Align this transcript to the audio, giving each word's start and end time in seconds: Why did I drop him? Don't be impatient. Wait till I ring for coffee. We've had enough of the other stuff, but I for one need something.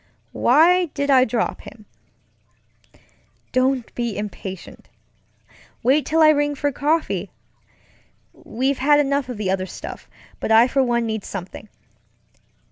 Why 0.33 0.85
did 0.95 1.11
I 1.11 1.25
drop 1.25 1.61
him? 1.61 1.85
Don't 3.51 3.93
be 3.93 4.17
impatient. 4.17 4.89
Wait 5.83 6.07
till 6.07 6.23
I 6.23 6.29
ring 6.29 6.55
for 6.55 6.71
coffee. 6.71 7.29
We've 8.33 8.79
had 8.79 8.99
enough 8.99 9.29
of 9.29 9.37
the 9.37 9.51
other 9.51 9.67
stuff, 9.67 10.09
but 10.39 10.51
I 10.51 10.67
for 10.67 10.81
one 10.81 11.05
need 11.05 11.23
something. 11.23 11.69